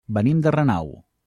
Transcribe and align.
Venim 0.17 0.39
de 0.47 0.55
Renau. 0.57 0.91